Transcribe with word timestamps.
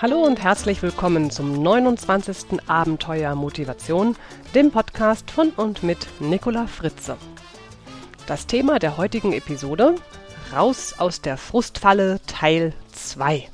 Hallo 0.00 0.22
und 0.22 0.40
herzlich 0.40 0.80
willkommen 0.80 1.28
zum 1.28 1.60
29. 1.60 2.68
Abenteuer 2.68 3.34
Motivation, 3.34 4.14
dem 4.54 4.70
Podcast 4.70 5.28
von 5.28 5.50
und 5.50 5.82
mit 5.82 6.06
Nicola 6.20 6.68
Fritze. 6.68 7.16
Das 8.28 8.46
Thema 8.46 8.78
der 8.78 8.96
heutigen 8.96 9.32
Episode: 9.32 9.96
Raus 10.54 10.94
aus 10.98 11.20
der 11.20 11.36
Frustfalle 11.36 12.20
Teil 12.28 12.74
2. 12.92 13.48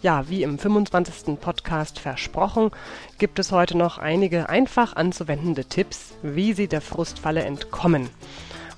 Ja, 0.00 0.28
wie 0.28 0.44
im 0.44 0.60
25. 0.60 1.40
Podcast 1.40 1.98
versprochen, 1.98 2.70
gibt 3.18 3.40
es 3.40 3.50
heute 3.50 3.76
noch 3.76 3.98
einige 3.98 4.48
einfach 4.48 4.94
anzuwendende 4.94 5.64
Tipps, 5.64 6.14
wie 6.22 6.52
Sie 6.52 6.68
der 6.68 6.82
Frustfalle 6.82 7.42
entkommen. 7.42 8.10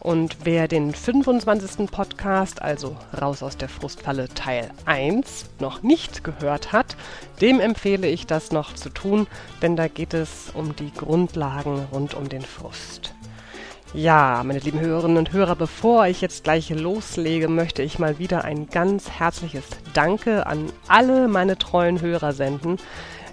Und 0.00 0.38
wer 0.44 0.68
den 0.68 0.94
25. 0.94 1.90
Podcast, 1.90 2.62
also 2.62 2.96
Raus 3.20 3.42
aus 3.42 3.56
der 3.56 3.68
Frustfalle 3.68 4.28
Teil 4.28 4.70
1, 4.84 5.46
noch 5.58 5.82
nicht 5.82 6.22
gehört 6.22 6.72
hat, 6.72 6.96
dem 7.40 7.60
empfehle 7.60 8.06
ich 8.06 8.26
das 8.26 8.52
noch 8.52 8.74
zu 8.74 8.90
tun, 8.90 9.26
denn 9.62 9.76
da 9.76 9.88
geht 9.88 10.14
es 10.14 10.50
um 10.54 10.76
die 10.76 10.92
Grundlagen 10.92 11.86
rund 11.92 12.14
um 12.14 12.28
den 12.28 12.42
Frust. 12.42 13.14
Ja, 13.94 14.42
meine 14.44 14.58
lieben 14.58 14.80
Hörerinnen 14.80 15.16
und 15.16 15.32
Hörer, 15.32 15.54
bevor 15.54 16.06
ich 16.06 16.20
jetzt 16.20 16.44
gleich 16.44 16.68
loslege, 16.70 17.48
möchte 17.48 17.82
ich 17.82 17.98
mal 17.98 18.18
wieder 18.18 18.44
ein 18.44 18.68
ganz 18.68 19.08
herzliches 19.08 19.64
Danke 19.94 20.46
an 20.46 20.70
alle 20.86 21.28
meine 21.28 21.56
treuen 21.56 22.00
Hörer 22.00 22.32
senden. 22.32 22.76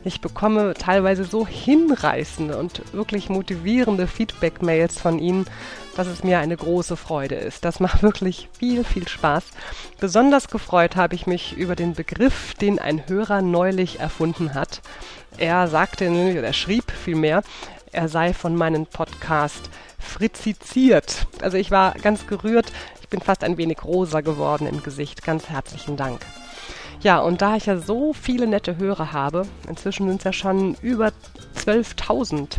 Ich 0.06 0.20
bekomme 0.20 0.74
teilweise 0.74 1.24
so 1.24 1.48
hinreißende 1.48 2.58
und 2.58 2.94
wirklich 2.94 3.30
motivierende 3.30 4.08
Feedback-Mails 4.08 5.00
von 5.00 5.18
Ihnen, 5.18 5.46
dass 5.96 6.08
es 6.08 6.24
mir 6.24 6.40
eine 6.40 6.58
große 6.58 6.98
Freude 6.98 7.36
ist. 7.36 7.64
Das 7.64 7.80
macht 7.80 8.04
wirklich 8.04 8.50
viel, 8.58 8.84
viel 8.84 9.08
Spaß. 9.08 9.44
Besonders 10.00 10.50
gefreut 10.50 10.98
habe 10.98 11.16
ich 11.16 11.26
mich 11.26 11.56
über 11.56 11.76
den 11.76 11.94
Begriff, 11.94 12.54
den 12.56 12.80
ein 12.80 13.08
Hörer 13.08 13.42
neulich 13.42 14.00
erfunden 14.02 14.54
hat. 14.54 14.82
Er 15.38 15.68
sagte, 15.70 16.10
oder 16.10 16.44
er 16.44 16.54
schrieb 16.54 16.92
vielmehr, 16.92 17.42
er 17.94 18.10
sei 18.10 18.34
von 18.34 18.56
meinem 18.56 18.86
Podcast 18.86 19.70
fritziziert. 20.00 21.28
Also 21.42 21.58
ich 21.58 21.72
war 21.72 21.94
ganz 21.94 22.28
gerührt. 22.28 22.72
Ich 23.02 23.08
bin 23.08 23.22
fast 23.22 23.44
ein 23.44 23.58
wenig 23.58 23.84
rosa 23.86 24.22
geworden 24.22 24.68
im 24.68 24.84
Gesicht. 24.84 25.24
Ganz 25.24 25.48
herzlichen 25.50 25.96
Dank. 25.96 26.20
Ja, 27.04 27.20
und 27.20 27.42
da 27.42 27.58
ich 27.58 27.66
ja 27.66 27.78
so 27.78 28.14
viele 28.14 28.48
nette 28.48 28.78
Hörer 28.78 29.12
habe, 29.12 29.46
inzwischen 29.68 30.08
sind 30.08 30.20
es 30.20 30.24
ja 30.24 30.32
schon 30.32 30.78
über 30.82 31.12
12.000, 31.58 32.56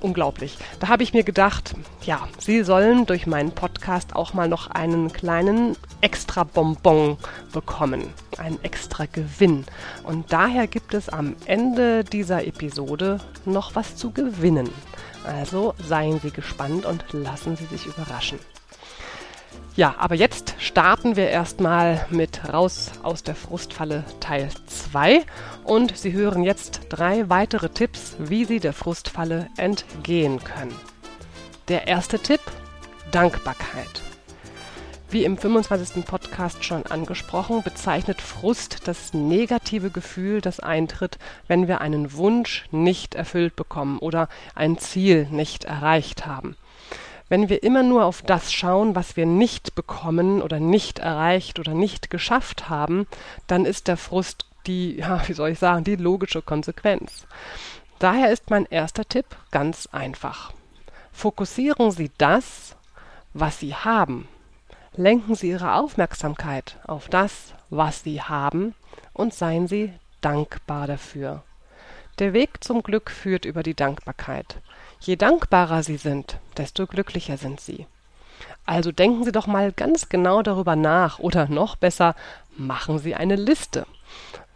unglaublich. 0.00 0.56
Da 0.80 0.88
habe 0.88 1.02
ich 1.02 1.12
mir 1.12 1.24
gedacht, 1.24 1.74
ja, 2.00 2.26
Sie 2.38 2.64
sollen 2.64 3.04
durch 3.04 3.26
meinen 3.26 3.50
Podcast 3.50 4.16
auch 4.16 4.32
mal 4.32 4.48
noch 4.48 4.70
einen 4.70 5.12
kleinen 5.12 5.76
extra 6.00 6.44
Bonbon 6.44 7.18
bekommen, 7.52 8.04
einen 8.38 8.58
extra 8.64 9.04
Gewinn. 9.04 9.66
Und 10.04 10.32
daher 10.32 10.68
gibt 10.68 10.94
es 10.94 11.10
am 11.10 11.36
Ende 11.44 12.02
dieser 12.02 12.46
Episode 12.46 13.18
noch 13.44 13.74
was 13.74 13.94
zu 13.94 14.10
gewinnen. 14.10 14.70
Also 15.26 15.74
seien 15.86 16.18
Sie 16.20 16.30
gespannt 16.30 16.86
und 16.86 17.04
lassen 17.12 17.56
Sie 17.56 17.66
sich 17.66 17.84
überraschen. 17.84 18.38
Ja, 19.76 19.94
aber 19.98 20.14
jetzt 20.14 20.54
starten 20.58 21.16
wir 21.16 21.28
erstmal 21.28 22.06
mit 22.08 22.50
Raus 22.50 22.92
aus 23.02 23.22
der 23.22 23.34
Frustfalle 23.34 24.04
Teil 24.20 24.48
2 24.66 25.22
und 25.64 25.96
Sie 25.96 26.12
hören 26.12 26.44
jetzt 26.44 26.80
drei 26.88 27.28
weitere 27.28 27.68
Tipps, 27.68 28.16
wie 28.18 28.46
Sie 28.46 28.58
der 28.58 28.72
Frustfalle 28.72 29.48
entgehen 29.58 30.42
können. 30.42 30.74
Der 31.68 31.88
erste 31.88 32.18
Tipp, 32.18 32.40
Dankbarkeit. 33.10 34.02
Wie 35.10 35.24
im 35.24 35.36
25. 35.36 36.04
Podcast 36.04 36.64
schon 36.64 36.84
angesprochen, 36.86 37.62
bezeichnet 37.62 38.20
Frust 38.20 38.88
das 38.88 39.14
negative 39.14 39.90
Gefühl, 39.90 40.40
das 40.40 40.58
eintritt, 40.58 41.18
wenn 41.46 41.68
wir 41.68 41.80
einen 41.80 42.14
Wunsch 42.14 42.64
nicht 42.72 43.14
erfüllt 43.14 43.56
bekommen 43.56 43.98
oder 43.98 44.28
ein 44.54 44.78
Ziel 44.78 45.28
nicht 45.30 45.64
erreicht 45.64 46.26
haben. 46.26 46.56
Wenn 47.28 47.48
wir 47.48 47.62
immer 47.62 47.82
nur 47.82 48.04
auf 48.04 48.22
das 48.22 48.52
schauen, 48.52 48.94
was 48.94 49.16
wir 49.16 49.26
nicht 49.26 49.74
bekommen 49.74 50.42
oder 50.42 50.60
nicht 50.60 51.00
erreicht 51.00 51.58
oder 51.58 51.74
nicht 51.74 52.08
geschafft 52.10 52.68
haben, 52.68 53.06
dann 53.46 53.64
ist 53.64 53.88
der 53.88 53.96
Frust 53.96 54.46
die, 54.66 54.96
ja, 54.98 55.26
wie 55.26 55.32
soll 55.32 55.50
ich 55.50 55.58
sagen, 55.58 55.84
die 55.84 55.96
logische 55.96 56.42
Konsequenz. 56.42 57.26
Daher 57.98 58.30
ist 58.30 58.50
mein 58.50 58.66
erster 58.66 59.04
Tipp 59.04 59.26
ganz 59.50 59.88
einfach. 59.90 60.52
Fokussieren 61.12 61.90
Sie 61.90 62.10
das, 62.18 62.76
was 63.32 63.58
Sie 63.58 63.74
haben. 63.74 64.28
Lenken 64.94 65.34
Sie 65.34 65.48
Ihre 65.48 65.74
Aufmerksamkeit 65.74 66.78
auf 66.86 67.08
das, 67.08 67.54
was 67.70 68.02
Sie 68.02 68.20
haben 68.20 68.74
und 69.12 69.34
seien 69.34 69.66
Sie 69.66 69.92
dankbar 70.20 70.86
dafür. 70.86 71.42
Der 72.18 72.32
Weg 72.32 72.62
zum 72.62 72.82
Glück 72.82 73.10
führt 73.10 73.44
über 73.44 73.62
die 73.62 73.74
Dankbarkeit. 73.74 74.56
Je 75.00 75.16
dankbarer 75.16 75.82
Sie 75.82 75.96
sind, 75.96 76.38
desto 76.56 76.86
glücklicher 76.86 77.36
sind 77.36 77.60
Sie. 77.60 77.86
Also 78.64 78.90
denken 78.92 79.24
Sie 79.24 79.32
doch 79.32 79.46
mal 79.46 79.72
ganz 79.72 80.08
genau 80.08 80.42
darüber 80.42 80.76
nach 80.76 81.18
oder 81.18 81.46
noch 81.48 81.76
besser, 81.76 82.14
machen 82.56 82.98
Sie 82.98 83.14
eine 83.14 83.36
Liste. 83.36 83.86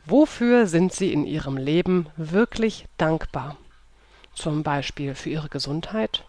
Wofür 0.07 0.67
sind 0.67 0.93
Sie 0.93 1.13
in 1.13 1.25
Ihrem 1.25 1.57
Leben 1.57 2.07
wirklich 2.17 2.87
dankbar? 2.97 3.57
Zum 4.35 4.63
Beispiel 4.63 5.15
für 5.15 5.31
Ihre 5.31 5.49
Gesundheit 5.49 6.25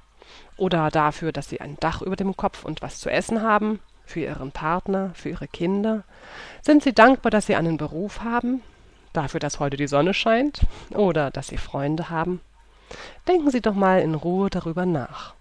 oder 0.58 0.92
dafür, 0.92 1.32
dass 1.32 1.50
Sie 1.50 1.62
ein 1.62 1.78
Dach 1.80 2.02
über 2.02 2.16
dem 2.16 2.38
Kopf 2.38 2.64
und 2.64 2.82
was 2.82 3.00
zu 3.00 3.10
essen 3.10 3.42
haben, 3.42 3.80
für 4.06 4.20
Ihren 4.20 4.52
Partner, 4.52 5.12
für 5.16 5.30
Ihre 5.30 5.48
Kinder? 5.48 6.04
Sind 6.62 6.84
Sie 6.84 6.94
dankbar, 6.94 7.32
dass 7.32 7.48
Sie 7.48 7.56
einen 7.56 7.78
Beruf 7.78 8.22
haben, 8.22 8.62
dafür, 9.14 9.40
dass 9.40 9.60
heute 9.60 9.78
die 9.78 9.88
Sonne 9.88 10.14
scheint 10.14 10.62
oder 10.92 11.32
dass 11.32 11.48
Sie 11.48 11.58
Freunde 11.58 12.10
haben? 12.10 12.42
Denken 13.28 13.52
Sie 13.52 13.62
doch 13.62 13.74
mal 13.74 14.02
in 14.02 14.16
Ruhe 14.16 14.50
darüber 14.50 14.86
nach. 14.86 15.34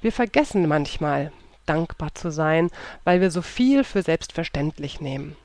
Wir 0.00 0.12
vergessen 0.12 0.68
manchmal, 0.68 1.32
dankbar 1.64 2.14
zu 2.14 2.30
sein, 2.30 2.70
weil 3.04 3.20
wir 3.20 3.30
so 3.30 3.42
viel 3.42 3.84
für 3.84 4.02
selbstverständlich 4.02 5.00
nehmen. 5.00 5.36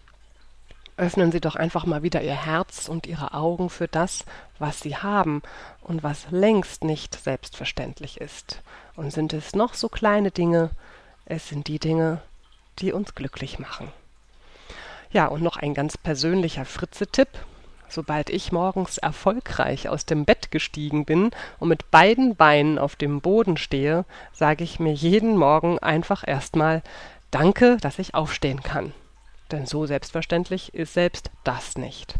Öffnen 0.97 1.31
Sie 1.31 1.41
doch 1.41 1.55
einfach 1.55 1.85
mal 1.85 2.03
wieder 2.03 2.21
Ihr 2.21 2.45
Herz 2.45 2.87
und 2.87 3.07
Ihre 3.07 3.33
Augen 3.33 3.69
für 3.69 3.87
das, 3.87 4.23
was 4.59 4.81
Sie 4.81 4.95
haben 4.95 5.41
und 5.81 6.03
was 6.03 6.29
längst 6.29 6.83
nicht 6.83 7.15
selbstverständlich 7.15 8.21
ist. 8.21 8.61
Und 8.95 9.11
sind 9.11 9.33
es 9.33 9.55
noch 9.55 9.73
so 9.73 9.89
kleine 9.89 10.29
Dinge, 10.29 10.69
es 11.25 11.47
sind 11.49 11.67
die 11.67 11.79
Dinge, 11.79 12.21
die 12.79 12.91
uns 12.91 13.15
glücklich 13.15 13.57
machen. 13.57 13.91
Ja, 15.11 15.27
und 15.27 15.41
noch 15.41 15.57
ein 15.57 15.73
ganz 15.73 15.97
persönlicher 15.97 16.65
Fritze-Tipp. 16.65 17.29
Sobald 17.91 18.29
ich 18.29 18.53
morgens 18.53 18.97
erfolgreich 18.97 19.89
aus 19.89 20.05
dem 20.05 20.23
Bett 20.23 20.49
gestiegen 20.49 21.03
bin 21.03 21.31
und 21.59 21.67
mit 21.67 21.91
beiden 21.91 22.37
Beinen 22.37 22.79
auf 22.79 22.95
dem 22.95 23.19
Boden 23.19 23.57
stehe, 23.57 24.05
sage 24.31 24.63
ich 24.63 24.79
mir 24.79 24.93
jeden 24.93 25.35
Morgen 25.35 25.77
einfach 25.77 26.25
erstmal 26.25 26.83
Danke, 27.31 27.75
dass 27.81 27.99
ich 27.99 28.15
aufstehen 28.15 28.63
kann. 28.63 28.93
Denn 29.51 29.65
so 29.65 29.85
selbstverständlich 29.85 30.73
ist 30.73 30.93
selbst 30.93 31.31
das 31.43 31.77
nicht. 31.77 32.15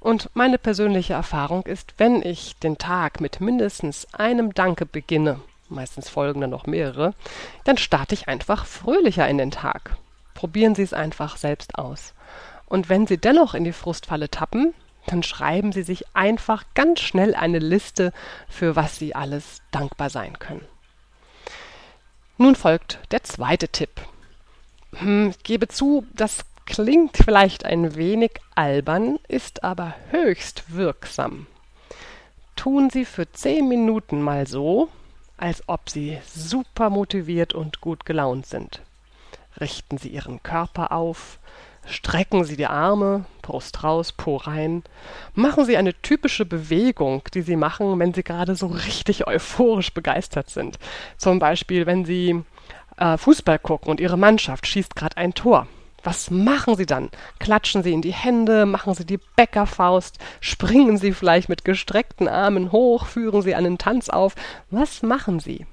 Und 0.00 0.28
meine 0.34 0.58
persönliche 0.58 1.12
Erfahrung 1.12 1.62
ist, 1.66 1.94
wenn 1.98 2.20
ich 2.22 2.56
den 2.58 2.76
Tag 2.76 3.20
mit 3.20 3.40
mindestens 3.40 4.12
einem 4.12 4.52
Danke 4.52 4.86
beginne, 4.86 5.38
meistens 5.68 6.08
folgen 6.08 6.40
dann 6.40 6.50
noch 6.50 6.66
mehrere, 6.66 7.14
dann 7.62 7.78
starte 7.78 8.14
ich 8.14 8.26
einfach 8.26 8.66
fröhlicher 8.66 9.28
in 9.28 9.38
den 9.38 9.52
Tag. 9.52 9.96
Probieren 10.34 10.74
Sie 10.74 10.82
es 10.82 10.92
einfach 10.92 11.36
selbst 11.36 11.76
aus. 11.76 12.12
Und 12.66 12.88
wenn 12.88 13.06
Sie 13.06 13.18
dennoch 13.18 13.54
in 13.54 13.62
die 13.62 13.72
Frustfalle 13.72 14.28
tappen, 14.28 14.74
dann 15.06 15.22
schreiben 15.22 15.72
Sie 15.72 15.82
sich 15.82 16.04
einfach 16.14 16.64
ganz 16.74 17.00
schnell 17.00 17.34
eine 17.34 17.58
Liste, 17.58 18.12
für 18.48 18.76
was 18.76 18.98
Sie 18.98 19.14
alles 19.14 19.62
dankbar 19.70 20.10
sein 20.10 20.38
können. 20.38 20.66
Nun 22.38 22.54
folgt 22.54 22.98
der 23.10 23.22
zweite 23.22 23.68
Tipp. 23.68 24.00
Hm, 24.94 25.30
ich 25.30 25.42
gebe 25.42 25.68
zu, 25.68 26.06
das 26.12 26.44
klingt 26.66 27.16
vielleicht 27.16 27.64
ein 27.64 27.94
wenig 27.94 28.32
albern, 28.54 29.18
ist 29.28 29.64
aber 29.64 29.94
höchst 30.10 30.74
wirksam. 30.74 31.46
Tun 32.56 32.90
Sie 32.90 33.04
für 33.04 33.30
zehn 33.32 33.68
Minuten 33.68 34.22
mal 34.22 34.46
so, 34.46 34.88
als 35.36 35.68
ob 35.68 35.90
Sie 35.90 36.18
super 36.26 36.90
motiviert 36.90 37.54
und 37.54 37.80
gut 37.80 38.04
gelaunt 38.04 38.46
sind. 38.46 38.80
Richten 39.60 39.98
Sie 39.98 40.08
Ihren 40.08 40.42
Körper 40.42 40.92
auf, 40.92 41.38
Strecken 41.84 42.44
Sie 42.44 42.56
die 42.56 42.66
Arme, 42.66 43.24
Brust 43.42 43.82
raus, 43.82 44.12
Po 44.12 44.36
rein. 44.36 44.84
Machen 45.34 45.64
Sie 45.64 45.76
eine 45.76 45.94
typische 46.00 46.44
Bewegung, 46.44 47.22
die 47.34 47.42
Sie 47.42 47.56
machen, 47.56 47.98
wenn 47.98 48.14
Sie 48.14 48.22
gerade 48.22 48.54
so 48.54 48.68
richtig 48.68 49.26
euphorisch 49.26 49.92
begeistert 49.92 50.48
sind. 50.48 50.78
Zum 51.18 51.38
Beispiel, 51.40 51.86
wenn 51.86 52.04
Sie 52.04 52.42
äh, 52.96 53.18
Fußball 53.18 53.58
gucken 53.58 53.90
und 53.90 54.00
Ihre 54.00 54.16
Mannschaft 54.16 54.66
schießt 54.66 54.94
gerade 54.94 55.16
ein 55.16 55.34
Tor. 55.34 55.66
Was 56.04 56.30
machen 56.30 56.76
Sie 56.76 56.86
dann? 56.86 57.10
Klatschen 57.38 57.82
Sie 57.82 57.92
in 57.92 58.02
die 58.02 58.12
Hände, 58.12 58.66
machen 58.66 58.94
Sie 58.94 59.04
die 59.04 59.20
Bäckerfaust, 59.36 60.18
springen 60.40 60.98
Sie 60.98 61.12
vielleicht 61.12 61.48
mit 61.48 61.64
gestreckten 61.64 62.28
Armen 62.28 62.72
hoch, 62.72 63.06
führen 63.06 63.42
Sie 63.42 63.54
einen 63.54 63.78
Tanz 63.78 64.08
auf. 64.08 64.34
Was 64.70 65.02
machen 65.02 65.40
Sie? 65.40 65.66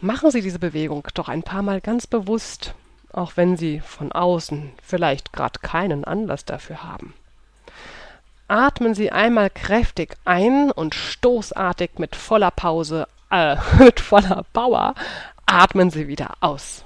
Machen 0.00 0.30
Sie 0.30 0.42
diese 0.42 0.58
Bewegung 0.58 1.06
doch 1.14 1.28
ein 1.28 1.42
paar 1.42 1.62
Mal 1.62 1.80
ganz 1.80 2.06
bewusst 2.06 2.74
auch 3.18 3.36
wenn 3.36 3.56
sie 3.56 3.80
von 3.80 4.12
außen 4.12 4.72
vielleicht 4.82 5.32
gerade 5.32 5.58
keinen 5.60 6.04
Anlass 6.04 6.44
dafür 6.44 6.84
haben. 6.84 7.14
atmen 8.46 8.94
Sie 8.94 9.12
einmal 9.12 9.50
kräftig 9.50 10.16
ein 10.24 10.70
und 10.70 10.94
stoßartig 10.94 11.98
mit 11.98 12.16
voller 12.16 12.50
Pause, 12.50 13.06
äh, 13.30 13.56
mit 13.78 14.00
voller 14.00 14.44
Power, 14.54 14.94
atmen 15.44 15.90
Sie 15.90 16.08
wieder 16.08 16.34
aus. 16.40 16.84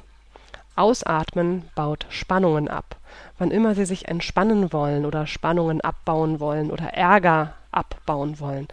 Ausatmen 0.75 1.69
baut 1.75 2.07
Spannungen 2.09 2.69
ab. 2.69 2.97
Wann 3.39 3.51
immer 3.51 3.75
Sie 3.75 3.85
sich 3.85 4.09
entspannen 4.09 4.73
wollen 4.73 5.05
oder 5.05 5.27
Spannungen 5.27 5.81
abbauen 5.83 6.41
wollen 6.41 6.71
oder 6.71 6.95
Ärger 6.95 7.55
abbauen 7.71 8.41
wollen, 8.41 8.69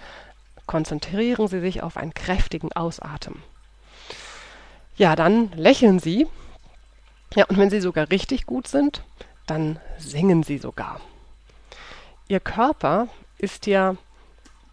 konzentrieren 0.66 1.48
Sie 1.48 1.60
sich 1.60 1.84
auf 1.84 1.98
einen 1.98 2.14
kräftigen 2.14 2.72
Ausatmen. 2.74 3.44
Ja, 4.96 5.16
dann 5.16 5.52
lächeln 5.54 6.00
Sie. 6.00 6.28
Ja, 7.36 7.46
und 7.46 7.58
wenn 7.58 7.70
Sie 7.70 7.82
sogar 7.82 8.10
richtig 8.10 8.46
gut 8.46 8.68
sind, 8.68 9.04
dann 9.46 9.80
singen 9.98 10.44
Sie 10.44 10.58
sogar. 10.58 11.00
Ihr 12.28 12.40
Körper 12.40 13.08
ist 13.38 13.68
ja 13.68 13.96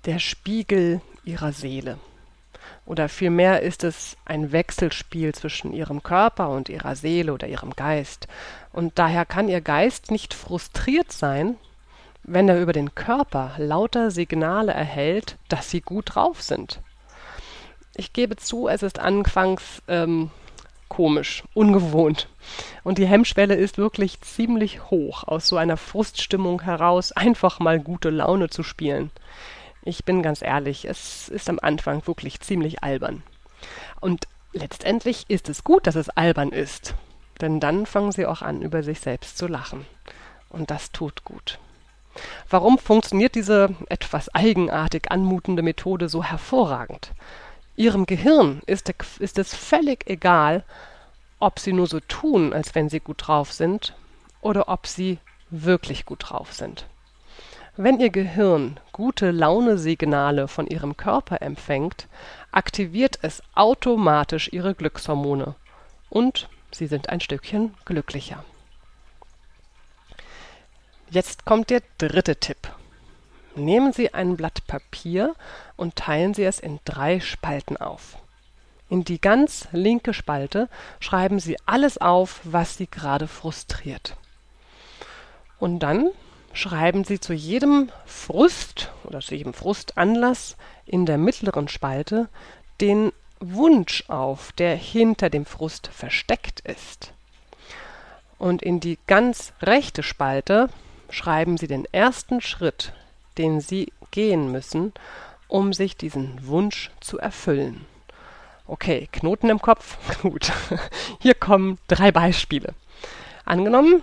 der 0.04 0.18
Spiegel 0.18 1.00
Ihrer 1.24 1.52
Seele. 1.52 1.98
Oder 2.86 3.08
vielmehr 3.08 3.62
ist 3.62 3.84
es 3.84 4.16
ein 4.24 4.52
Wechselspiel 4.52 5.34
zwischen 5.34 5.72
Ihrem 5.72 6.02
Körper 6.02 6.50
und 6.50 6.68
Ihrer 6.68 6.94
Seele 6.94 7.32
oder 7.32 7.48
Ihrem 7.48 7.74
Geist. 7.74 8.28
Und 8.72 8.98
daher 8.98 9.26
kann 9.26 9.48
Ihr 9.48 9.60
Geist 9.60 10.10
nicht 10.10 10.34
frustriert 10.34 11.12
sein, 11.12 11.56
wenn 12.22 12.48
er 12.48 12.60
über 12.60 12.72
den 12.72 12.94
Körper 12.94 13.52
lauter 13.58 14.10
Signale 14.10 14.72
erhält, 14.72 15.36
dass 15.48 15.70
Sie 15.70 15.80
gut 15.80 16.14
drauf 16.14 16.42
sind. 16.42 16.80
Ich 17.94 18.12
gebe 18.12 18.36
zu, 18.36 18.68
es 18.68 18.82
ist 18.82 18.98
anfangs 18.98 19.82
ähm, 19.88 20.30
komisch, 20.88 21.44
ungewohnt. 21.54 22.28
Und 22.84 22.98
die 22.98 23.06
Hemmschwelle 23.06 23.54
ist 23.54 23.78
wirklich 23.78 24.20
ziemlich 24.20 24.90
hoch, 24.90 25.24
aus 25.24 25.48
so 25.48 25.56
einer 25.56 25.76
Fruststimmung 25.76 26.62
heraus 26.62 27.12
einfach 27.12 27.58
mal 27.58 27.80
gute 27.80 28.10
Laune 28.10 28.48
zu 28.48 28.62
spielen. 28.62 29.10
Ich 29.82 30.04
bin 30.04 30.22
ganz 30.22 30.42
ehrlich, 30.42 30.84
es 30.84 31.28
ist 31.28 31.48
am 31.48 31.58
Anfang 31.60 32.06
wirklich 32.06 32.40
ziemlich 32.40 32.82
albern. 32.82 33.22
Und 34.00 34.26
letztendlich 34.52 35.24
ist 35.28 35.48
es 35.48 35.64
gut, 35.64 35.86
dass 35.86 35.94
es 35.94 36.08
albern 36.10 36.50
ist, 36.50 36.94
denn 37.40 37.60
dann 37.60 37.86
fangen 37.86 38.12
sie 38.12 38.26
auch 38.26 38.42
an, 38.42 38.62
über 38.62 38.82
sich 38.82 39.00
selbst 39.00 39.38
zu 39.38 39.46
lachen. 39.46 39.86
Und 40.48 40.70
das 40.70 40.92
tut 40.92 41.24
gut. 41.24 41.58
Warum 42.48 42.78
funktioniert 42.78 43.34
diese 43.34 43.74
etwas 43.88 44.34
eigenartig 44.34 45.10
anmutende 45.10 45.62
Methode 45.62 46.08
so 46.08 46.24
hervorragend? 46.24 47.12
Ihrem 47.76 48.06
Gehirn 48.06 48.62
ist, 48.66 48.92
ist 49.18 49.38
es 49.38 49.54
völlig 49.54 50.08
egal, 50.08 50.64
ob 51.38 51.58
sie 51.58 51.72
nur 51.72 51.86
so 51.86 52.00
tun, 52.00 52.52
als 52.52 52.74
wenn 52.74 52.88
sie 52.88 53.00
gut 53.00 53.28
drauf 53.28 53.52
sind, 53.52 53.94
oder 54.40 54.68
ob 54.68 54.86
sie 54.86 55.18
wirklich 55.50 56.06
gut 56.06 56.30
drauf 56.30 56.52
sind. 56.52 56.86
Wenn 57.78 58.00
Ihr 58.00 58.08
Gehirn 58.08 58.80
gute 58.92 59.30
Launesignale 59.30 60.48
von 60.48 60.66
Ihrem 60.66 60.96
Körper 60.96 61.42
empfängt, 61.42 62.08
aktiviert 62.50 63.18
es 63.20 63.42
automatisch 63.54 64.48
Ihre 64.50 64.74
Glückshormone 64.74 65.54
und 66.08 66.48
Sie 66.70 66.86
sind 66.86 67.10
ein 67.10 67.20
Stückchen 67.20 67.74
glücklicher. 67.84 68.44
Jetzt 71.10 71.44
kommt 71.44 71.70
der 71.70 71.82
dritte 71.98 72.36
Tipp. 72.36 72.68
Nehmen 73.56 73.92
Sie 73.92 74.12
ein 74.12 74.36
Blatt 74.36 74.66
Papier 74.66 75.34
und 75.76 75.96
teilen 75.96 76.34
Sie 76.34 76.44
es 76.44 76.60
in 76.60 76.78
drei 76.84 77.20
Spalten 77.20 77.78
auf. 77.78 78.18
In 78.90 79.02
die 79.02 79.20
ganz 79.20 79.66
linke 79.72 80.12
Spalte 80.12 80.68
schreiben 81.00 81.40
Sie 81.40 81.56
alles 81.64 81.98
auf, 81.98 82.40
was 82.44 82.76
Sie 82.76 82.86
gerade 82.86 83.26
frustriert. 83.26 84.16
Und 85.58 85.80
dann 85.80 86.10
schreiben 86.52 87.04
Sie 87.04 87.18
zu 87.18 87.32
jedem 87.32 87.90
Frust 88.04 88.92
oder 89.04 89.20
zu 89.20 89.34
jedem 89.34 89.54
Frustanlass 89.54 90.56
in 90.84 91.06
der 91.06 91.18
mittleren 91.18 91.68
Spalte 91.68 92.28
den 92.80 93.10
Wunsch 93.40 94.04
auf, 94.08 94.52
der 94.52 94.76
hinter 94.76 95.30
dem 95.30 95.46
Frust 95.46 95.88
versteckt 95.88 96.60
ist. 96.60 97.12
Und 98.38 98.62
in 98.62 98.80
die 98.80 98.98
ganz 99.06 99.54
rechte 99.62 100.02
Spalte 100.02 100.68
schreiben 101.10 101.56
Sie 101.56 101.66
den 101.66 101.86
ersten 101.86 102.40
Schritt, 102.40 102.92
den 103.38 103.60
Sie 103.60 103.92
gehen 104.10 104.50
müssen, 104.50 104.92
um 105.48 105.72
sich 105.72 105.96
diesen 105.96 106.46
Wunsch 106.46 106.90
zu 107.00 107.18
erfüllen. 107.18 107.86
Okay, 108.66 109.08
Knoten 109.12 109.48
im 109.48 109.60
Kopf? 109.60 109.96
Gut. 110.22 110.52
Hier 111.20 111.34
kommen 111.34 111.78
drei 111.86 112.10
Beispiele. 112.10 112.74
Angenommen, 113.44 114.02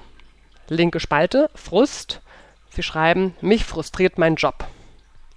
linke 0.69 0.99
Spalte, 0.99 1.49
Frust. 1.53 2.21
Sie 2.69 2.83
schreiben, 2.83 3.35
mich 3.41 3.65
frustriert 3.65 4.17
mein 4.17 4.35
Job. 4.35 4.65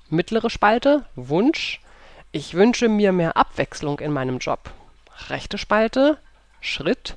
Mittlere 0.09 0.49
Spalte, 0.49 1.05
Wunsch. 1.17 1.81
Ich 2.31 2.55
wünsche 2.55 2.89
mir 2.89 3.13
mehr 3.13 3.37
Abwechslung 3.37 3.99
in 3.99 4.13
meinem 4.13 4.39
Job. 4.39 4.71
Rechte 5.29 5.59
Spalte, 5.59 6.19
Schritt. 6.61 7.17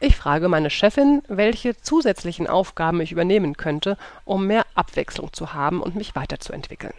Ich 0.00 0.16
frage 0.16 0.48
meine 0.48 0.70
Chefin, 0.70 1.22
welche 1.28 1.80
zusätzlichen 1.80 2.46
Aufgaben 2.46 3.00
ich 3.00 3.12
übernehmen 3.12 3.56
könnte, 3.56 3.96
um 4.24 4.46
mehr 4.46 4.66
Abwechslung 4.74 5.32
zu 5.32 5.54
haben 5.54 5.80
und 5.80 5.94
mich 5.94 6.14
weiterzuentwickeln. 6.14 6.94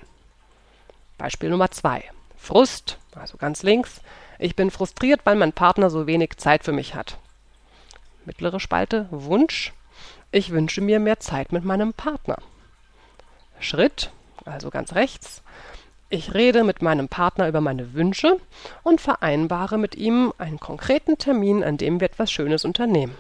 Beispiel 1.18 1.50
Nummer 1.50 1.72
zwei. 1.72 2.04
Frust, 2.38 2.98
also 3.16 3.38
ganz 3.38 3.64
links. 3.64 4.02
Ich 4.40 4.56
bin 4.56 4.72
frustriert, 4.72 5.22
weil 5.24 5.36
mein 5.36 5.54
Partner 5.54 5.90
so 5.90 6.08
wenig 6.08 6.38
Zeit 6.38 6.64
für 6.64 6.72
mich 6.72 6.96
hat. 6.96 7.18
Mittlere 8.26 8.60
Spalte 8.60 9.08
Wunsch. 9.12 9.74
Ich 10.32 10.52
wünsche 10.52 10.82
mir 10.82 11.00
mehr 11.00 11.20
Zeit 11.20 11.52
mit 11.52 11.64
meinem 11.64 11.94
Partner. 11.94 12.38
Schritt, 13.60 14.12
also 14.46 14.70
ganz 14.70 14.94
rechts. 14.94 15.42
Ich 16.10 16.34
rede 16.36 16.64
mit 16.64 16.84
meinem 16.84 17.10
Partner 17.10 17.48
über 17.48 17.62
meine 17.62 17.94
Wünsche 17.94 18.40
und 18.84 19.02
vereinbare 19.02 19.78
mit 19.80 19.96
ihm 19.96 20.34
einen 20.38 20.60
konkreten 20.60 21.18
Termin, 21.18 21.64
an 21.64 21.78
dem 21.78 22.00
wir 22.00 22.06
etwas 22.06 22.32
Schönes 22.32 22.64
unternehmen. 22.64 23.16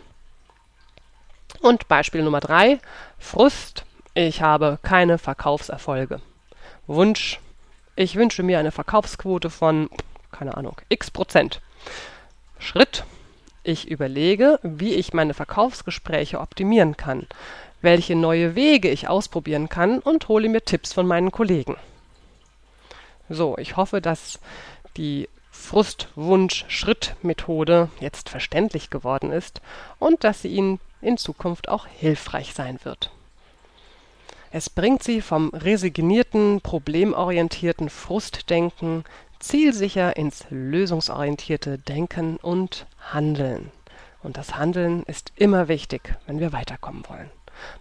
Und 1.62 1.88
Beispiel 1.88 2.22
Nummer 2.22 2.42
drei: 2.42 2.80
Frust. 3.18 3.86
Ich 4.14 4.42
habe 4.42 4.80
keine 4.82 5.18
Verkaufserfolge. 5.18 6.22
Wunsch. 6.88 7.40
Ich 7.96 8.16
wünsche 8.16 8.44
mir 8.44 8.60
eine 8.60 8.72
Verkaufsquote 8.72 9.50
von, 9.50 9.90
keine 10.32 10.56
Ahnung, 10.56 10.80
x 10.90 11.10
Prozent. 11.10 11.62
Schritt. 12.60 13.04
Ich 13.64 13.88
überlege, 13.90 14.60
wie 14.62 14.94
ich 14.94 15.12
meine 15.12 15.34
Verkaufsgespräche 15.34 16.40
optimieren 16.40 16.98
kann, 16.98 17.26
welche 17.82 18.16
neue 18.16 18.54
Wege 18.54 18.90
ich 18.90 19.08
ausprobieren 19.10 19.70
kann 19.70 20.00
und 20.00 20.28
hole 20.28 20.50
mir 20.50 20.64
Tipps 20.64 20.94
von 20.94 21.08
meinen 21.08 21.32
Kollegen. 21.32 21.76
So, 23.30 23.58
ich 23.58 23.76
hoffe, 23.76 24.00
dass 24.02 24.40
die 24.98 25.30
Frustwunsch-Schritt-Methode 25.52 27.90
jetzt 28.00 28.30
verständlich 28.30 28.90
geworden 28.90 29.32
ist 29.32 29.62
und 30.00 30.24
dass 30.24 30.42
sie 30.42 30.48
Ihnen 30.50 30.80
in 31.02 31.18
Zukunft 31.18 31.70
auch 31.70 31.88
hilfreich 31.88 32.54
sein 32.54 32.80
wird. 32.84 33.12
Es 34.52 34.70
bringt 34.70 35.02
Sie 35.04 35.22
vom 35.22 35.50
resignierten, 35.50 36.62
problemorientierten 36.62 37.90
Frustdenken 37.90 39.04
zielsicher 39.40 40.16
ins 40.16 40.46
lösungsorientierte 40.50 41.78
Denken 41.78 42.38
und 42.38 42.86
Handeln. 43.12 43.72
Und 44.24 44.38
das 44.38 44.56
Handeln 44.56 45.04
ist 45.04 45.34
immer 45.36 45.68
wichtig, 45.68 46.16
wenn 46.26 46.40
wir 46.40 46.54
weiterkommen 46.54 47.04
wollen. 47.10 47.30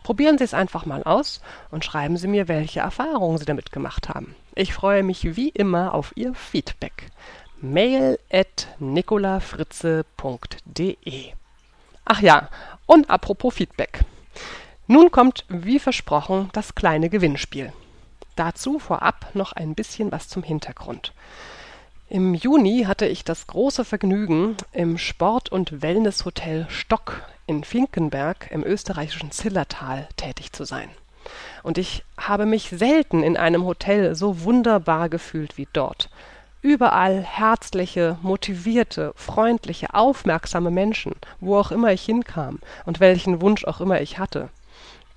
Probieren 0.02 0.38
Sie 0.38 0.45
es 0.45 0.54
einfach 0.54 0.87
mal 0.87 1.02
aus 1.02 1.43
und 1.71 1.85
schreiben 1.85 2.16
Sie 2.16 2.28
mir, 2.28 2.49
welche 2.49 2.81
Erfahrungen 2.81 3.37
Sie 3.38 3.45
damit 3.45 3.73
gemacht 3.73 4.09
haben. 4.09 4.35
Ich 4.54 4.73
freue 4.73 5.02
mich 5.02 5.37
wie 5.37 5.50
immer 5.50 5.93
auf 5.95 6.12
Ihr 6.16 6.35
Feedback. 6.35 7.11
Mail 7.61 8.19
at 8.31 8.69
nicolafritze.de 8.78 11.33
Ach 12.04 12.21
ja, 12.21 12.49
und 12.87 13.09
apropos 13.09 13.54
Feedback. 13.54 14.00
Nun 14.87 15.11
kommt, 15.11 15.47
wie 15.49 15.78
versprochen, 15.78 16.50
das 16.52 16.75
kleine 16.75 17.09
Gewinnspiel. 17.09 17.73
Dazu 18.37 18.78
vorab 18.78 19.35
noch 19.35 19.52
ein 19.52 19.75
bisschen 19.75 20.12
was 20.12 20.28
zum 20.28 20.43
Hintergrund. 20.43 21.12
Im 22.11 22.35
Juni 22.35 22.85
hatte 22.87 23.07
ich 23.07 23.25
das 23.25 23.47
große 23.47 23.85
Vergnügen, 23.85 24.57
im 24.73 24.99
Sport- 24.99 25.50
und 25.50 25.81
Wellnesshotel 25.81 26.66
Stock 26.69 27.23
in 27.46 27.64
Finkenberg 27.64 28.50
im 28.50 28.64
österreichischen 28.64 29.30
Zillertal 29.30 30.08
tätig 30.16 30.52
zu 30.52 30.64
sein. 30.64 30.88
Und 31.62 31.78
ich 31.78 32.04
habe 32.18 32.46
mich 32.46 32.70
selten 32.70 33.22
in 33.22 33.36
einem 33.36 33.64
Hotel 33.64 34.14
so 34.14 34.42
wunderbar 34.42 35.08
gefühlt 35.08 35.56
wie 35.56 35.68
dort. 35.72 36.10
Überall 36.60 37.22
herzliche, 37.22 38.18
motivierte, 38.22 39.12
freundliche, 39.16 39.92
aufmerksame 39.92 40.70
Menschen, 40.70 41.14
wo 41.40 41.56
auch 41.58 41.70
immer 41.70 41.92
ich 41.92 42.04
hinkam 42.04 42.60
und 42.86 43.00
welchen 43.00 43.42
Wunsch 43.42 43.64
auch 43.64 43.80
immer 43.80 44.00
ich 44.00 44.18
hatte. 44.18 44.48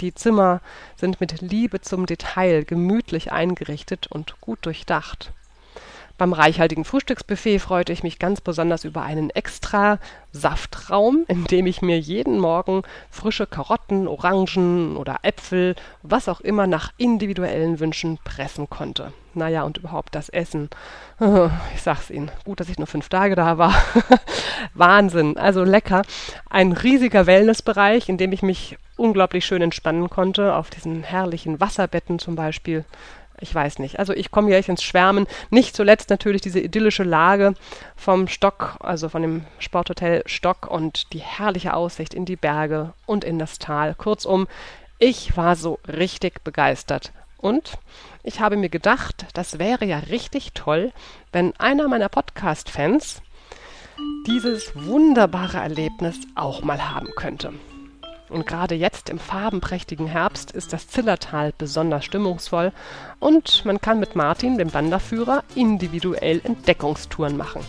Die 0.01 0.13
Zimmer 0.13 0.61
sind 0.95 1.19
mit 1.19 1.41
Liebe 1.41 1.81
zum 1.81 2.05
Detail 2.05 2.65
gemütlich 2.65 3.31
eingerichtet 3.31 4.07
und 4.07 4.39
gut 4.41 4.65
durchdacht. 4.65 5.31
Beim 6.17 6.33
reichhaltigen 6.33 6.83
Frühstücksbuffet 6.83 7.59
freute 7.59 7.93
ich 7.93 8.01
mich 8.01 8.17
ganz 8.17 8.41
besonders 8.41 8.83
über 8.83 9.03
einen 9.03 9.29
extra 9.29 9.99
Saftraum, 10.31 11.25
in 11.27 11.43
dem 11.45 11.67
ich 11.67 11.81
mir 11.81 11.99
jeden 11.99 12.39
Morgen 12.39 12.81
frische 13.11 13.45
Karotten, 13.45 14.07
Orangen 14.07 14.97
oder 14.97 15.19
Äpfel, 15.21 15.75
was 16.01 16.27
auch 16.27 16.41
immer 16.41 16.65
nach 16.65 16.91
individuellen 16.97 17.79
Wünschen 17.79 18.17
pressen 18.23 18.69
konnte. 18.69 19.13
Naja, 19.35 19.63
und 19.63 19.77
überhaupt 19.77 20.15
das 20.15 20.29
Essen. 20.29 20.69
Ich 21.75 21.81
sag's 21.81 22.09
Ihnen, 22.09 22.31
gut, 22.45 22.59
dass 22.59 22.69
ich 22.69 22.77
nur 22.77 22.87
fünf 22.87 23.09
Tage 23.09 23.35
da 23.35 23.57
war. 23.57 23.73
Wahnsinn, 24.73 25.37
also 25.37 25.63
lecker. 25.63 26.03
Ein 26.49 26.71
riesiger 26.71 27.25
Wellnessbereich, 27.25 28.09
in 28.09 28.17
dem 28.17 28.31
ich 28.31 28.41
mich 28.41 28.77
unglaublich 28.97 29.45
schön 29.45 29.61
entspannen 29.61 30.09
konnte, 30.09 30.55
auf 30.55 30.69
diesen 30.69 31.03
herrlichen 31.03 31.59
Wasserbetten 31.59 32.19
zum 32.19 32.35
Beispiel 32.35 32.85
ich 33.39 33.53
weiß 33.53 33.79
nicht. 33.79 33.99
Also 33.99 34.13
ich 34.13 34.31
komme 34.31 34.49
hier 34.49 34.67
ins 34.67 34.83
Schwärmen. 34.83 35.27
Nicht 35.49 35.75
zuletzt 35.75 36.09
natürlich 36.09 36.41
diese 36.41 36.59
idyllische 36.59 37.03
Lage 37.03 37.53
vom 37.95 38.27
Stock, 38.27 38.77
also 38.79 39.09
von 39.09 39.21
dem 39.21 39.45
Sporthotel 39.59 40.23
Stock 40.25 40.67
und 40.69 41.13
die 41.13 41.19
herrliche 41.19 41.73
Aussicht 41.73 42.13
in 42.13 42.25
die 42.25 42.35
Berge 42.35 42.93
und 43.05 43.23
in 43.23 43.39
das 43.39 43.59
Tal. 43.59 43.95
Kurzum, 43.95 44.47
ich 44.99 45.37
war 45.37 45.55
so 45.55 45.79
richtig 45.87 46.43
begeistert. 46.43 47.11
Und 47.37 47.77
ich 48.23 48.39
habe 48.39 48.57
mir 48.57 48.69
gedacht, 48.69 49.27
das 49.33 49.59
wäre 49.59 49.85
ja 49.85 49.99
richtig 49.99 50.53
toll, 50.53 50.91
wenn 51.31 51.55
einer 51.57 51.87
meiner 51.87 52.09
Podcast-Fans 52.09 53.21
dieses 54.25 54.71
wunderbare 54.75 55.57
Erlebnis 55.57 56.17
auch 56.35 56.63
mal 56.63 56.91
haben 56.91 57.09
könnte. 57.15 57.53
Und 58.29 58.45
gerade 58.45 58.75
jetzt 58.75 59.09
im 59.09 59.19
farbenprächtigen 59.19 60.07
Herbst 60.07 60.51
ist 60.51 60.73
das 60.73 60.87
Zillertal 60.87 61.53
besonders 61.57 62.03
stimmungsvoll 62.03 62.73
und 63.19 63.63
man 63.65 63.79
kann 63.79 63.99
mit 63.99 64.15
Martin, 64.15 64.57
dem 64.57 64.73
Wanderführer, 64.73 65.43
individuell 65.55 66.41
Entdeckungstouren 66.43 67.37
machen. 67.37 67.61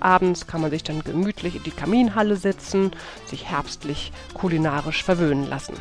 Abends 0.00 0.46
kann 0.46 0.62
man 0.62 0.70
sich 0.70 0.82
dann 0.82 1.04
gemütlich 1.04 1.56
in 1.56 1.62
die 1.62 1.70
Kaminhalle 1.70 2.36
setzen, 2.36 2.90
sich 3.26 3.50
herbstlich 3.50 4.12
kulinarisch 4.34 5.04
verwöhnen 5.04 5.48
lassen. 5.48 5.74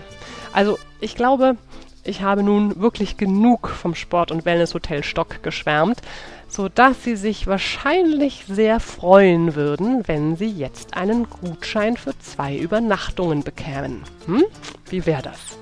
Also 0.54 0.78
ich 1.00 1.16
glaube, 1.16 1.56
ich 2.04 2.22
habe 2.22 2.44
nun 2.44 2.80
wirklich 2.82 3.18
genug 3.18 3.70
vom 3.70 3.96
Sport- 3.96 4.32
und 4.32 4.46
Wellnesshotel 4.46 5.04
Stock 5.04 5.44
geschwärmt 5.44 6.02
so 6.50 6.68
dass 6.68 7.04
Sie 7.04 7.16
sich 7.16 7.48
wahrscheinlich 7.48 8.46
sehr 8.48 8.80
freuen 8.80 9.56
würden, 9.56 10.08
wenn 10.08 10.36
Sie 10.36 10.50
jetzt 10.50 10.98
einen 10.98 11.30
Gutschein 11.30 11.96
für 11.96 12.18
zwei 12.20 12.58
Übernachtungen 12.58 13.44
bekämen. 13.44 14.04
Hm? 14.26 14.44
Wie 14.90 15.06
wäre 15.06 15.22
das? 15.22 15.60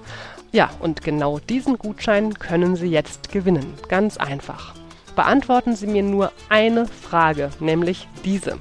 Ja, 0.54 0.72
und 0.80 1.04
genau 1.04 1.40
diesen 1.40 1.78
Gutschein 1.78 2.34
können 2.34 2.78
Sie 2.78 2.88
jetzt 2.88 3.32
gewinnen. 3.32 3.74
Ganz 3.90 4.18
einfach. 4.18 4.74
Beantworten 5.16 5.76
Sie 5.76 5.88
mir 5.88 6.04
nur 6.04 6.32
eine 6.48 6.88
Frage, 6.88 7.50
nämlich 7.60 8.08
diese. 8.24 8.58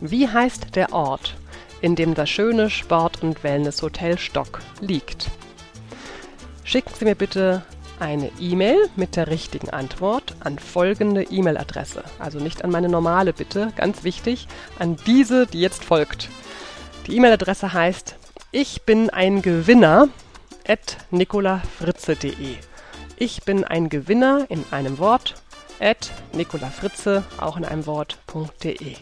Wie 0.00 0.28
heißt 0.28 0.76
der 0.76 0.92
Ort, 0.92 1.36
in 1.80 1.96
dem 1.96 2.14
das 2.14 2.28
schöne 2.28 2.68
Sport- 2.68 3.22
und 3.22 3.42
Wellnesshotel 3.42 4.18
Stock 4.18 4.60
liegt? 4.80 5.30
Schicken 6.70 6.94
Sie 6.96 7.04
mir 7.04 7.16
bitte 7.16 7.62
eine 7.98 8.30
E-Mail 8.38 8.88
mit 8.94 9.16
der 9.16 9.26
richtigen 9.26 9.70
Antwort 9.70 10.36
an 10.38 10.56
folgende 10.60 11.24
E-Mail-Adresse. 11.24 12.04
Also 12.20 12.38
nicht 12.38 12.62
an 12.62 12.70
meine 12.70 12.88
normale 12.88 13.32
Bitte, 13.32 13.72
ganz 13.74 14.04
wichtig, 14.04 14.46
an 14.78 14.94
diese, 15.04 15.48
die 15.48 15.60
jetzt 15.60 15.82
folgt. 15.82 16.28
Die 17.08 17.16
E-Mail-Adresse 17.16 17.72
heißt 17.72 18.14
ich 18.52 18.82
bin 18.82 19.10
ein 19.10 19.42
Gewinner 19.42 20.10
at 20.64 20.98
nicolafritze.de. 21.10 22.54
Ich 23.16 23.42
bin 23.42 23.64
ein 23.64 23.88
Gewinner 23.88 24.46
in 24.48 24.64
einem 24.70 24.98
Wort 24.98 25.42
at 25.80 26.12
nicolafritze 26.34 27.24
auch 27.40 27.56
in 27.56 27.64
einem 27.64 27.84
Wort.de. 27.86 28.94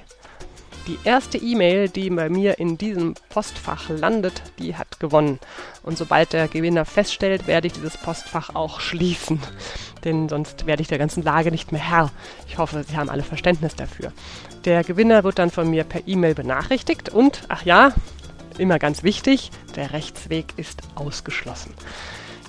Die 0.86 0.98
erste 1.04 1.36
E-Mail, 1.36 1.90
die 1.90 2.08
bei 2.08 2.30
mir 2.30 2.58
in 2.58 2.78
diesem 2.78 3.12
Postfach 3.28 3.90
landet, 3.90 4.40
die 4.58 4.74
hat 4.74 4.87
gewonnen. 4.98 5.38
Und 5.82 5.98
sobald 5.98 6.32
der 6.32 6.48
Gewinner 6.48 6.84
feststellt, 6.84 7.46
werde 7.46 7.66
ich 7.66 7.72
dieses 7.72 7.96
Postfach 7.96 8.54
auch 8.54 8.80
schließen. 8.80 9.40
Denn 10.04 10.28
sonst 10.28 10.66
werde 10.66 10.82
ich 10.82 10.88
der 10.88 10.98
ganzen 10.98 11.22
Lage 11.22 11.50
nicht 11.50 11.72
mehr 11.72 11.80
Herr. 11.80 12.10
Ich 12.46 12.58
hoffe, 12.58 12.84
Sie 12.88 12.96
haben 12.96 13.10
alle 13.10 13.22
Verständnis 13.22 13.76
dafür. 13.76 14.12
Der 14.64 14.84
Gewinner 14.84 15.24
wird 15.24 15.38
dann 15.38 15.50
von 15.50 15.70
mir 15.70 15.84
per 15.84 16.06
E-Mail 16.06 16.34
benachrichtigt 16.34 17.08
und, 17.08 17.42
ach 17.48 17.64
ja, 17.64 17.92
immer 18.58 18.78
ganz 18.78 19.02
wichtig, 19.02 19.50
der 19.76 19.92
Rechtsweg 19.92 20.54
ist 20.56 20.82
ausgeschlossen. 20.94 21.74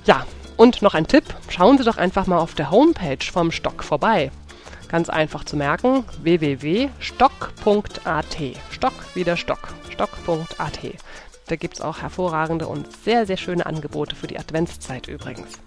Ja, 0.06 0.26
und 0.58 0.82
noch 0.82 0.94
ein 0.94 1.08
Tipp, 1.08 1.24
schauen 1.50 1.78
Sie 1.78 1.84
doch 1.84 1.98
einfach 1.98 2.28
mal 2.28 2.40
auf 2.40 2.54
der 2.54 2.72
Homepage 2.72 3.26
vom 3.32 3.52
Stock 3.52 3.84
vorbei. 3.84 4.32
Ganz 4.90 5.10
einfach 5.10 5.44
zu 5.44 5.56
merken, 5.56 6.04
www.stock.at. 6.22 8.38
Stock 8.72 8.94
wie 9.14 9.24
der 9.24 9.38
Stock. 9.38 9.60
Stock.at. 9.92 10.80
Da 11.50 11.56
gibt 11.56 11.74
es 11.74 11.82
auch 11.82 12.04
hervorragende 12.04 12.68
und 12.68 12.88
sehr, 13.04 13.26
sehr 13.26 13.36
schöne 13.36 13.66
Angebote 13.66 14.16
für 14.16 14.28
die 14.28 14.38
Adventszeit 14.38 15.08
übrigens. 15.08 15.60